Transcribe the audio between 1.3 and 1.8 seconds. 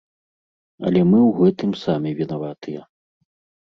гэтым